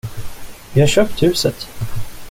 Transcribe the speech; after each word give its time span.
Vi 0.73 0.79
har 0.81 0.87
köpt 0.87 1.23
huset! 1.23 1.67